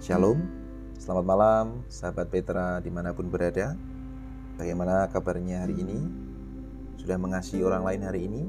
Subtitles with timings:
[0.00, 0.40] Shalom,
[0.96, 3.76] selamat malam sahabat Petra di mana pun berada.
[4.56, 6.00] Bagaimana kabarnya hari ini?
[6.96, 8.42] Sudah mengasihi orang lain hari ini?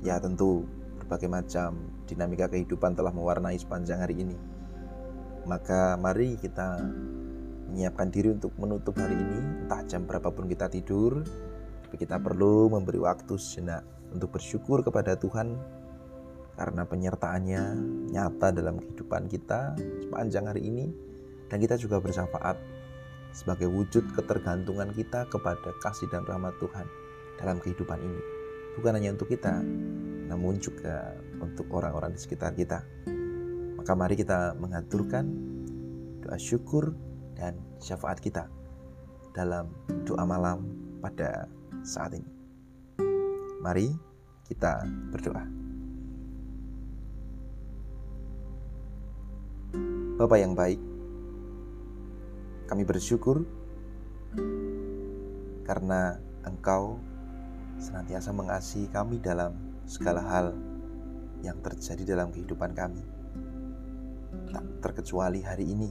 [0.00, 0.64] Ya tentu
[0.96, 4.40] berbagai macam dinamika kehidupan telah mewarnai sepanjang hari ini.
[5.44, 6.88] Maka mari kita
[7.68, 9.68] menyiapkan diri untuk menutup hari ini.
[9.68, 11.28] Entah jam berapapun kita tidur
[11.84, 13.84] Tapi kita perlu memberi waktu sejenak
[14.16, 15.60] untuk bersyukur kepada Tuhan
[16.62, 17.62] karena penyertaannya
[18.14, 19.74] nyata dalam kehidupan kita
[20.06, 20.86] sepanjang hari ini.
[21.50, 22.54] Dan kita juga bersyafaat
[23.34, 26.86] sebagai wujud ketergantungan kita kepada kasih dan rahmat Tuhan
[27.42, 28.22] dalam kehidupan ini.
[28.78, 29.58] Bukan hanya untuk kita
[30.30, 32.86] namun juga untuk orang-orang di sekitar kita.
[33.76, 35.26] Maka mari kita mengaturkan
[36.22, 36.94] doa syukur
[37.34, 38.46] dan syafaat kita
[39.34, 39.74] dalam
[40.06, 40.62] doa malam
[41.02, 41.50] pada
[41.82, 42.30] saat ini.
[43.60, 43.90] Mari
[44.46, 45.61] kita berdoa
[50.12, 50.76] Bapak yang baik,
[52.68, 53.48] kami bersyukur
[55.64, 57.00] karena Engkau
[57.80, 59.56] senantiasa mengasihi kami dalam
[59.88, 60.52] segala hal
[61.40, 63.00] yang terjadi dalam kehidupan kami.
[64.52, 65.88] Tak terkecuali hari ini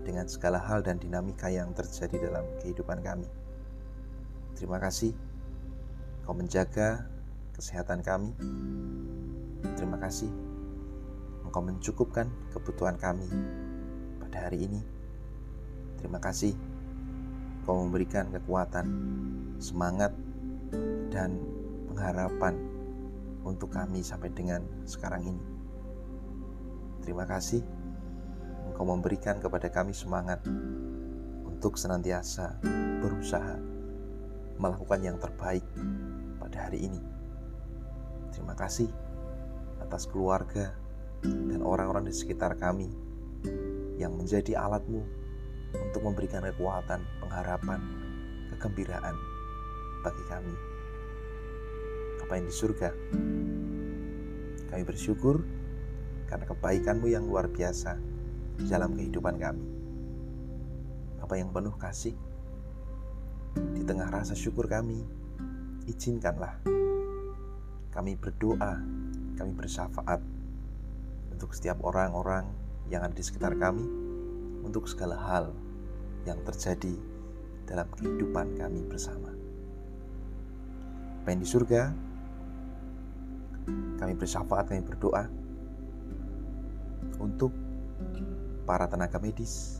[0.00, 3.28] dengan segala hal dan dinamika yang terjadi dalam kehidupan kami.
[4.56, 5.12] Terima kasih
[6.24, 7.04] Kau menjaga
[7.52, 8.32] kesehatan kami.
[9.76, 10.45] Terima kasih
[11.46, 13.30] Engkau mencukupkan kebutuhan kami
[14.18, 14.82] pada hari ini.
[15.96, 16.52] Terima kasih
[17.62, 18.86] Engkau memberikan kekuatan,
[19.62, 20.10] semangat,
[21.10, 21.38] dan
[21.88, 22.54] pengharapan
[23.46, 25.44] untuk kami sampai dengan sekarang ini.
[27.00, 27.62] Terima kasih
[28.70, 30.42] Engkau memberikan kepada kami semangat
[31.46, 32.58] untuk senantiasa
[33.00, 33.56] berusaha
[34.58, 35.64] melakukan yang terbaik
[36.42, 37.00] pada hari ini.
[38.34, 38.90] Terima kasih
[39.80, 40.85] atas keluarga
[41.24, 42.90] dan orang-orang di sekitar kami
[43.96, 45.00] yang menjadi alatmu
[45.76, 47.80] untuk memberikan kekuatan, pengharapan,
[48.52, 49.16] kegembiraan
[50.04, 50.54] bagi kami.
[52.26, 52.90] Apa yang di surga?
[54.66, 55.40] Kami bersyukur
[56.26, 57.96] karena kebaikanmu yang luar biasa
[58.66, 59.66] dalam kehidupan kami.
[61.22, 62.14] Apa yang penuh kasih
[63.56, 65.00] di tengah rasa syukur kami,
[65.88, 66.60] izinkanlah
[67.96, 68.76] kami berdoa,
[69.40, 70.20] kami bersyafaat
[71.46, 72.42] untuk setiap orang-orang
[72.90, 73.86] yang ada di sekitar kami,
[74.66, 75.54] untuk segala hal
[76.26, 76.90] yang terjadi
[77.70, 79.30] dalam kehidupan kami bersama.
[81.22, 81.94] Bapak di surga,
[84.02, 85.30] kami bersyafaat, kami berdoa
[87.22, 87.54] untuk
[88.66, 89.78] para tenaga medis,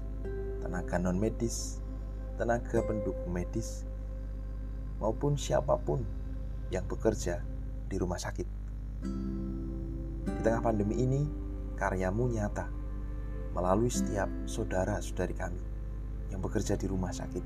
[0.63, 1.83] tenaga non medis,
[2.39, 3.83] tenaga pendukung medis,
[5.03, 6.07] maupun siapa pun
[6.71, 7.43] yang bekerja
[7.91, 8.47] di rumah sakit.
[10.31, 11.46] Di tengah pandemi ini,
[11.77, 12.67] karyamu nyata
[13.53, 15.63] melalui setiap saudara-saudari kami
[16.33, 17.45] yang bekerja di rumah sakit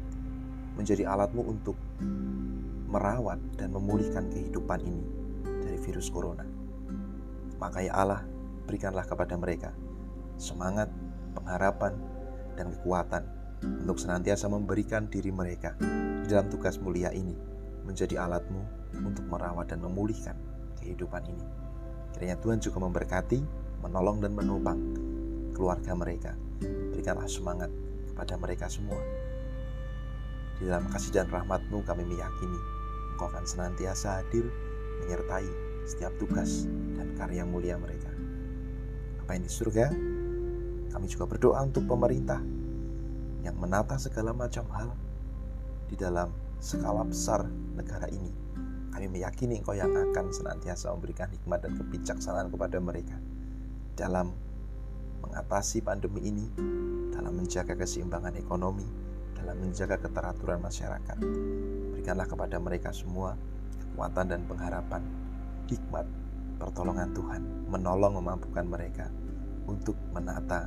[0.74, 1.76] menjadi alatmu untuk
[2.91, 5.04] merawat dan memulihkan kehidupan ini
[5.62, 6.42] dari virus corona.
[7.60, 8.24] Maka ya Allah,
[8.66, 9.70] berikanlah kepada mereka
[10.41, 10.88] semangat,
[11.36, 11.92] pengharapan,
[12.56, 13.22] dan kekuatan
[13.84, 15.76] untuk senantiasa memberikan diri mereka
[16.24, 17.36] di dalam tugas mulia ini
[17.84, 18.64] menjadi alatmu
[19.04, 20.34] untuk merawat dan memulihkan
[20.80, 21.44] kehidupan ini.
[22.16, 24.80] Kiranya Tuhan juga memberkati menolong dan menopang
[25.56, 26.32] keluarga mereka.
[26.92, 27.68] Berikanlah semangat
[28.12, 29.00] kepada mereka semua.
[30.60, 32.60] Di dalam kasih dan rahmatmu kami meyakini
[33.16, 34.48] Engkau akan senantiasa hadir
[35.04, 35.48] menyertai
[35.84, 36.64] setiap tugas
[36.96, 38.08] dan karya mulia mereka.
[39.24, 39.92] Apa di surga,
[40.92, 42.41] kami juga berdoa untuk pemerintah
[43.41, 44.92] yang menata segala macam hal
[45.88, 47.44] di dalam skala besar
[47.76, 48.32] negara ini.
[48.92, 53.16] Kami meyakini Engkau yang akan senantiasa memberikan hikmat dan kebijaksanaan kepada mereka
[53.95, 54.33] dalam
[55.21, 56.47] mengatasi pandemi ini,
[57.12, 58.87] dalam menjaga keseimbangan ekonomi,
[59.37, 61.19] dalam menjaga keteraturan masyarakat.
[61.95, 63.37] Berikanlah kepada mereka semua
[63.81, 65.03] kekuatan dan pengharapan,
[65.69, 66.06] hikmat,
[66.57, 69.07] pertolongan Tuhan, menolong memampukan mereka
[69.69, 70.66] untuk menata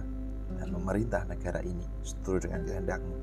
[0.53, 3.17] dan memerintah negara ini seturut dengan kehendakmu.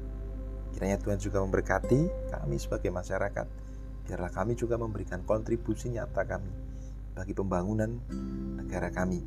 [0.75, 3.47] Kiranya Tuhan juga memberkati kami sebagai masyarakat.
[4.07, 6.70] Biarlah kami juga memberikan kontribusi nyata kami
[7.15, 7.99] bagi pembangunan
[8.61, 9.25] negara kami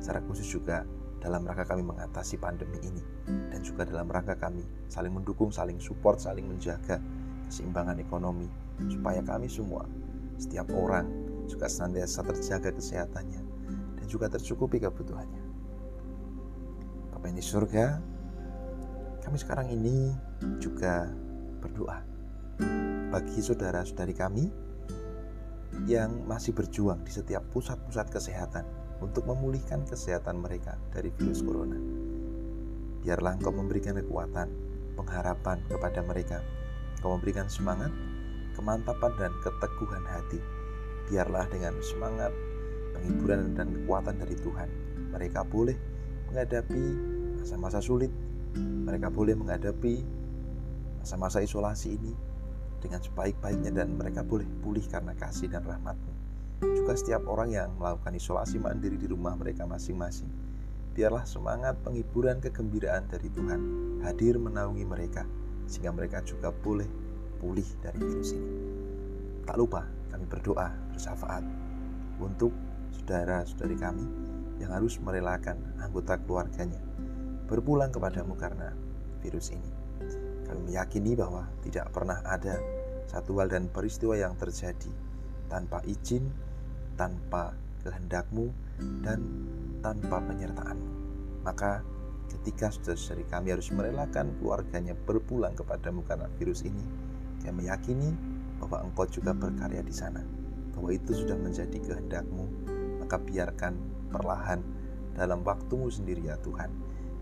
[0.00, 0.86] secara khusus juga
[1.20, 3.02] dalam rangka kami mengatasi pandemi ini
[3.50, 7.02] dan juga dalam rangka kami saling mendukung, saling support, saling menjaga
[7.48, 8.46] keseimbangan ekonomi
[8.86, 9.88] supaya kami semua
[10.36, 11.08] setiap orang
[11.48, 13.42] juga senantiasa terjaga kesehatannya
[13.96, 15.42] dan juga tercukupi kebutuhannya.
[17.16, 17.98] Bapak ini surga,
[19.24, 20.12] kami sekarang ini
[20.60, 21.08] juga
[21.58, 22.04] berdoa
[23.10, 24.44] bagi saudara-saudari kami
[25.84, 28.64] yang masih berjuang di setiap pusat-pusat kesehatan
[29.04, 31.76] untuk memulihkan kesehatan mereka dari virus corona.
[33.04, 34.48] Biarlah Engkau memberikan kekuatan,
[34.96, 36.40] pengharapan kepada mereka.
[36.96, 37.92] Engkau memberikan semangat,
[38.56, 40.40] kemantapan, dan keteguhan hati.
[41.12, 42.32] Biarlah dengan semangat,
[42.96, 44.68] penghiburan, dan kekuatan dari Tuhan,
[45.12, 45.76] mereka boleh
[46.32, 46.84] menghadapi
[47.44, 48.10] masa-masa sulit.
[48.56, 50.00] Mereka boleh menghadapi
[51.04, 52.16] masa-masa isolasi ini
[52.80, 56.12] dengan sebaik-baiknya dan mereka boleh pulih karena kasih dan rahmatmu.
[56.64, 60.28] Juga setiap orang yang melakukan isolasi mandiri di rumah mereka masing-masing.
[60.96, 63.60] Biarlah semangat penghiburan kegembiraan dari Tuhan
[64.00, 65.28] hadir menaungi mereka
[65.68, 66.88] sehingga mereka juga boleh
[67.36, 68.50] pulih dari virus ini.
[69.44, 71.44] Tak lupa kami berdoa bersyafaat
[72.16, 72.56] untuk
[72.96, 74.06] saudara-saudari kami
[74.56, 76.80] yang harus merelakan anggota keluarganya
[77.44, 78.72] berpulang kepadamu karena
[79.20, 79.75] virus ini.
[80.46, 82.58] Kami meyakini bahwa tidak pernah ada
[83.10, 84.90] satu hal dan peristiwa yang terjadi
[85.50, 86.26] tanpa izin,
[86.98, 88.50] tanpa kehendakmu,
[89.02, 89.22] dan
[89.82, 90.90] tanpa penyertaanmu.
[91.46, 91.82] Maka
[92.26, 96.82] ketika saudara-saudari kami harus merelakan keluarganya berpulang kepadamu karena virus ini,
[97.46, 98.10] kami meyakini
[98.58, 100.22] bahwa engkau juga berkarya di sana,
[100.74, 102.44] bahwa itu sudah menjadi kehendakmu,
[103.02, 103.78] maka biarkan
[104.10, 104.60] perlahan
[105.14, 106.68] dalam waktumu sendiri ya Tuhan,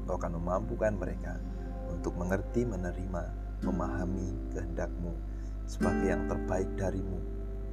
[0.05, 1.37] engkau akan memampukan mereka
[1.95, 3.23] untuk mengerti, menerima,
[3.63, 5.15] memahami kehendakmu
[5.65, 7.23] sebagai yang terbaik darimu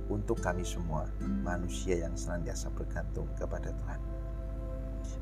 [0.07, 1.07] untuk kami semua
[1.43, 3.99] manusia yang senantiasa bergantung kepada Tuhan.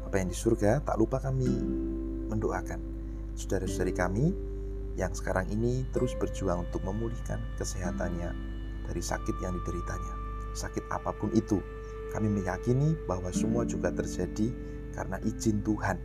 [0.06, 1.50] Bapak yang di surga, tak lupa kami
[2.30, 2.82] mendoakan
[3.38, 4.26] saudara-saudari kami
[5.00, 8.36] yang sekarang ini terus berjuang untuk memulihkan kesehatannya
[8.90, 10.14] dari sakit yang dideritanya.
[10.58, 11.62] Sakit apa pun itu,
[12.12, 14.52] kami meyakini bahwa semua juga terjadi
[14.92, 15.98] karena izin Tuhan.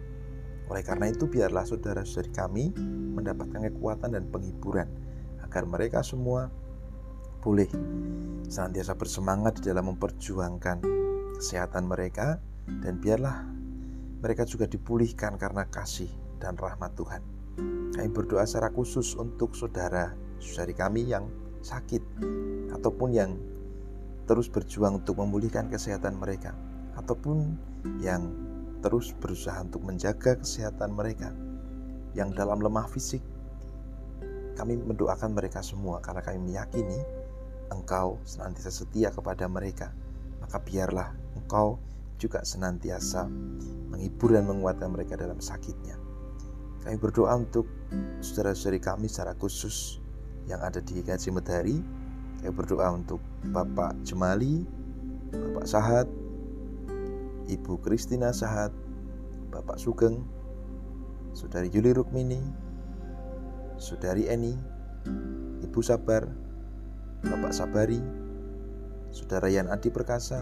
[0.72, 2.64] Oleh karena itu, biarlah saudara-saudari kami
[3.14, 4.88] mendapatkan kekuatan dan penghiburan
[5.44, 6.48] agar mereka semua
[7.44, 7.68] boleh
[8.48, 10.80] senantiasa bersemangat di dalam memperjuangkan
[11.36, 12.40] kesehatan mereka
[12.80, 13.44] dan biarlah
[14.24, 16.08] mereka juga dipulihkan karena kasih
[16.40, 17.20] dan rahmat Tuhan.
[17.92, 21.28] Kami berdoa secara khusus untuk saudara-saudari kami yang
[21.60, 22.00] sakit
[22.72, 23.36] ataupun yang
[24.24, 26.56] terus berjuang untuk memulihkan kesehatan mereka
[26.96, 27.60] ataupun
[28.00, 28.32] yang
[28.84, 31.32] terus berusaha untuk menjaga kesehatan mereka
[32.12, 33.24] yang dalam lemah fisik
[34.54, 37.02] kami mendoakan mereka semua karena kami meyakini
[37.74, 39.90] Engkau senantiasa setia kepada mereka.
[40.38, 41.82] Maka biarlah Engkau
[42.20, 43.26] juga senantiasa
[43.90, 45.98] menghibur dan menguatkan mereka dalam sakitnya.
[46.86, 47.66] Kami berdoa untuk
[48.22, 49.98] saudara-saudari kami secara khusus
[50.46, 51.76] yang ada di Gaji Medari.
[52.44, 53.18] Kami berdoa untuk
[53.50, 54.62] Bapak Jemali,
[55.32, 56.06] Bapak Sahat,
[57.44, 58.72] Ibu Kristina Sahat,
[59.52, 60.24] Bapak Sugeng,
[61.36, 62.40] Saudari Yuli Rukmini,
[63.76, 64.56] Saudari Eni,
[65.60, 66.24] Ibu Sabar,
[67.20, 68.00] Bapak Sabari,
[69.12, 70.40] Saudara Yan Adi Perkasa,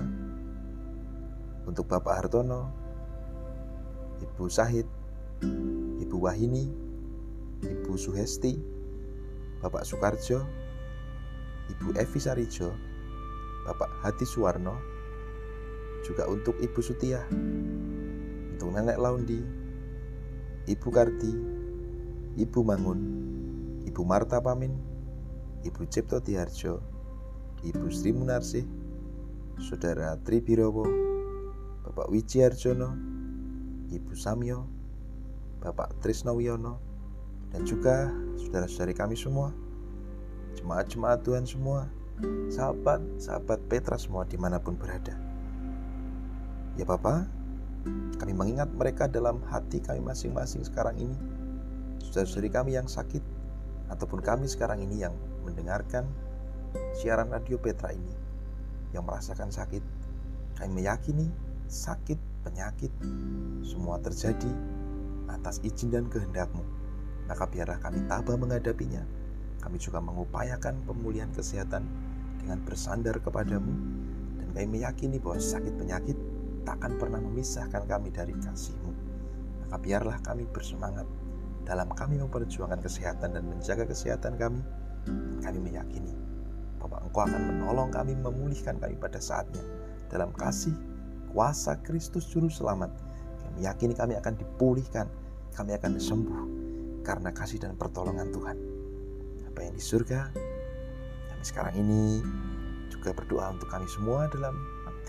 [1.67, 2.71] untuk Bapak Hartono,
[4.23, 4.87] Ibu Sahid,
[5.99, 6.71] Ibu Wahini,
[7.67, 8.63] Ibu Suhesti,
[9.59, 10.47] Bapak Sukarjo,
[11.67, 12.71] Ibu Evi Sarijo,
[13.67, 14.92] Bapak Hati Suwarno,
[16.03, 17.23] juga untuk Ibu Sutia,
[18.53, 19.41] untuk Nenek Laundi,
[20.67, 21.33] Ibu Karti,
[22.39, 23.01] Ibu Mangun,
[23.87, 24.75] Ibu Marta Pamin,
[25.63, 26.83] Ibu Cipto Tiharjo,
[27.63, 28.67] Ibu Sri Munarsih,
[29.63, 30.87] Saudara Tri Birowo,
[31.87, 32.95] Bapak Wiji Arjono,
[33.91, 34.67] Ibu Samyo,
[35.63, 36.83] Bapak Trisno Wiono,
[37.55, 38.11] dan juga
[38.41, 39.55] saudara-saudari kami semua,
[40.59, 41.87] jemaat-jemaat Tuhan semua,
[42.51, 45.32] sahabat-sahabat Petra semua di mana pun berada.
[46.73, 47.29] Ya Bapak,
[48.17, 51.17] kami mengingat mereka dalam hati kami masing-masing sekarang ini,
[52.01, 53.21] saudara-saudari kami yang sakit,
[53.93, 55.13] ataupun kami sekarang ini yang
[55.45, 56.09] mendengarkan
[56.97, 58.17] siaran radio Petra ini
[58.97, 59.85] yang merasakan sakit,
[60.57, 61.29] kami meyakini
[61.69, 62.89] sakit, penyakit,
[63.61, 64.49] semua terjadi
[65.29, 66.65] atas izin dan kehendakmu.
[67.29, 69.05] Maka biarlah kami tabah menghadapinya.
[69.61, 71.85] Kami juga mengupayakan pemulihan kesehatan
[72.41, 73.73] dengan bersandar kepadamu.
[74.41, 76.17] Dan kami meyakini bahwa sakit penyakit
[76.63, 78.93] takkan pernah memisahkan kami dari kasihmu.
[79.67, 81.07] Maka biarlah kami bersemangat
[81.63, 84.61] dalam kami memperjuangkan kesehatan dan menjaga kesehatan kami,
[85.43, 86.15] kami meyakini
[86.83, 89.63] bahwa Engkau akan menolong kami memulihkan kami pada saatnya
[90.11, 90.75] dalam kasih
[91.31, 92.91] kuasa Kristus Juru Selamat.
[93.41, 95.07] Kami meyakini kami akan dipulihkan,
[95.55, 96.41] kami akan sembuh
[97.07, 98.57] karena kasih dan pertolongan Tuhan.
[99.47, 100.35] Apa yang di surga,
[101.31, 102.19] kami sekarang ini
[102.91, 104.55] juga berdoa untuk kami semua dalam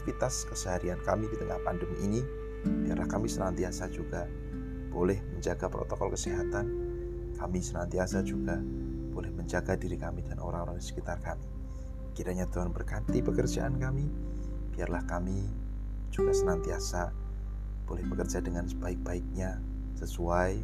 [0.04, 2.20] aktivitas keseharian kami di tengah pandemi ini.
[2.84, 4.28] Biarlah kami senantiasa juga
[4.92, 6.68] boleh menjaga protokol kesehatan,
[7.40, 8.60] kami senantiasa juga
[9.16, 11.48] boleh menjaga diri kami dan orang-orang di sekitar kami.
[12.20, 14.12] Kiranya Tuhan berkati pekerjaan kami,
[14.76, 15.48] biarlah kami
[16.12, 17.16] juga senantiasa
[17.88, 19.64] boleh bekerja dengan sebaik-baiknya
[19.96, 20.60] sesuai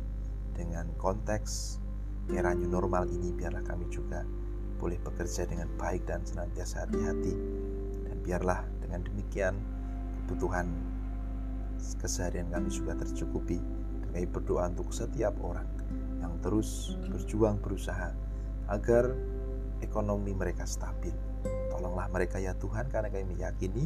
[0.51, 1.79] dengan konteks
[2.27, 4.27] era new normal ini biarlah kami juga
[4.83, 7.33] boleh bekerja dengan baik dan senantiasa hati-hati
[8.03, 9.53] dan biarlah dengan demikian
[10.25, 10.65] kebutuhan
[12.01, 13.61] keseharian kami juga tercukupi
[14.01, 15.69] dan berdoa untuk setiap orang
[16.17, 18.11] yang terus berjuang berusaha
[18.67, 19.13] agar
[19.85, 21.13] ekonomi mereka stabil.
[21.69, 23.85] Tolonglah mereka ya Tuhan karena kami meyakini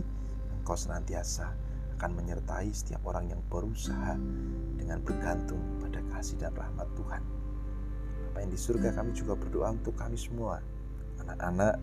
[0.64, 1.52] Engkau senantiasa
[2.00, 4.16] akan menyertai setiap orang yang berusaha
[4.80, 7.22] dengan bergantung pada kasih dan rahmat Tuhan.
[8.32, 10.64] Apa yang di surga kami juga berdoa untuk kami semua,
[11.22, 11.78] anak-anak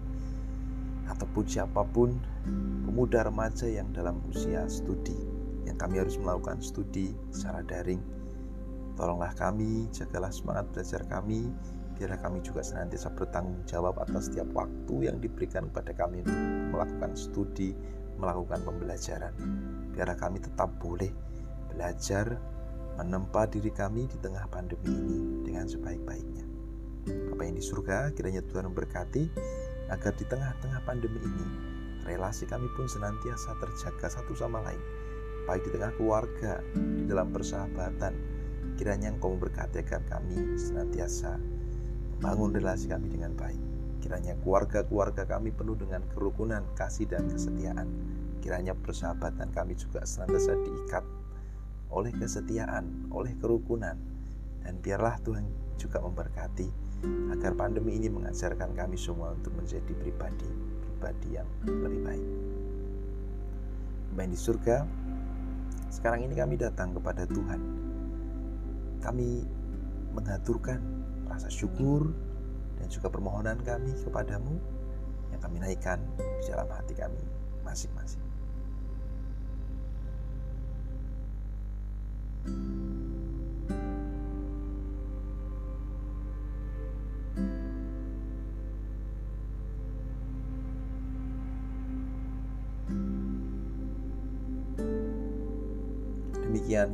[1.10, 2.14] ataupun siapa pun
[2.86, 5.18] pemuda remaja yang dalam usia studi
[5.66, 8.00] yang kami harus melakukan studi secara daring.
[8.96, 11.48] Tolonglah kami, jagalah semangat belajar kami,
[11.96, 16.40] biarlah kami juga senantiasa bertanggung jawab atas setiap waktu yang diberikan kepada kami untuk
[16.76, 17.76] melakukan studi,
[18.16, 19.32] melakukan pembelajaran.
[19.92, 21.12] Biarlah kami tetap boleh
[21.72, 22.40] belajar
[23.00, 26.44] menempa diri kami di tengah pandemi ini dengan sebaik-baiknya.
[27.32, 29.24] Apa yang di surga kiranya Tuhan memberkati
[29.90, 31.46] agar di tengah-tengah pandemi ini
[32.06, 34.80] relasi kami pun senantiasa terjaga satu sama lain
[35.50, 38.14] baik di tengah keluarga, di dalam persahabatan.
[38.78, 41.36] Kiranya Engkau memberkati agar kami senantiasa
[42.22, 43.58] bangun relasi kami dengan baik.
[44.00, 47.90] Kiranya keluarga-keluarga kami penuh dengan kerukunan, kasih, dan kesetiaan.
[48.40, 51.04] Kiranya persahabatan kami juga senantiasa diikat
[51.92, 53.98] oleh kesetiaan, oleh kerukunan.
[54.64, 55.44] Dan biarlah Tuhan
[55.76, 56.89] juga memberkati
[57.32, 62.28] agar pandemi ini mengajarkan kami semua untuk menjadi pribadi-pribadi yang lebih baik.
[64.16, 64.76] Baik di surga,
[65.90, 67.60] sekarang ini kami datang kepada Tuhan.
[69.00, 69.28] Kami
[70.12, 70.78] mengaturkan
[71.30, 72.10] rasa syukur
[72.78, 74.54] dan juga permohonan kami kepadamu
[75.30, 77.22] yang kami naikkan di dalam hati kami
[77.62, 78.29] masing-masing.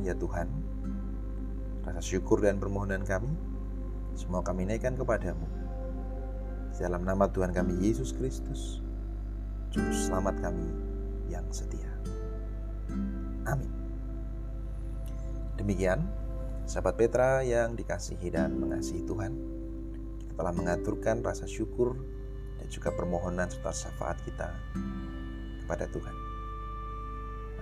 [0.03, 0.51] Ya Tuhan,
[1.87, 3.31] rasa syukur dan permohonan kami
[4.17, 5.45] semua kami naikkan kepadamu.
[6.77, 8.81] Dalam nama Tuhan kami Yesus Kristus,
[9.69, 10.65] Juru Selamat kami
[11.29, 11.89] yang setia.
[13.45, 13.69] Amin.
[15.57, 16.01] Demikian,
[16.65, 19.33] sahabat Petra yang dikasihi dan mengasihi Tuhan,
[20.21, 21.97] kita telah mengaturkan rasa syukur
[22.57, 24.49] dan juga permohonan serta syafaat kita
[25.65, 26.15] kepada Tuhan.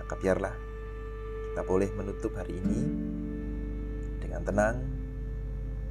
[0.00, 0.65] Maka biarlah
[1.56, 2.84] kita boleh menutup hari ini
[4.20, 4.76] dengan tenang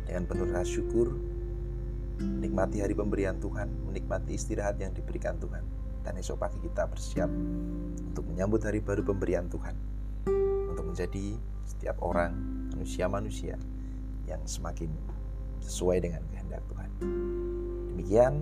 [0.05, 1.17] dengan penuh rasa syukur,
[2.21, 5.65] menikmati hari pemberian Tuhan, menikmati istirahat yang diberikan Tuhan.
[6.05, 7.33] Dan esok pagi kita bersiap
[7.97, 9.73] untuk menyambut hari baru pemberian Tuhan.
[10.69, 11.33] Untuk menjadi
[11.65, 12.37] setiap orang,
[12.77, 13.57] manusia-manusia
[14.29, 14.93] yang semakin
[15.65, 16.89] sesuai dengan kehendak Tuhan.
[17.89, 18.33] Demikian,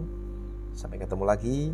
[0.75, 1.71] sampai ketemu lagi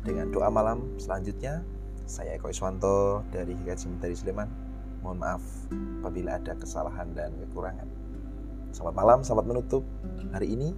[0.00, 1.60] dengan doa malam selanjutnya.
[2.08, 4.48] Saya Eko Iswanto dari Hikayat dari Sleman.
[5.04, 5.44] Mohon maaf
[6.00, 7.84] apabila ada kesalahan dan kekurangan.
[8.72, 9.84] Selamat malam, selamat menutup
[10.32, 10.72] hari ini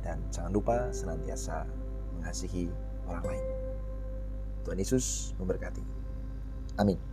[0.00, 1.68] dan jangan lupa senantiasa
[2.16, 2.72] mengasihi
[3.04, 3.44] orang lain.
[4.64, 5.84] Tuhan Yesus memberkati.
[6.80, 7.11] Amin.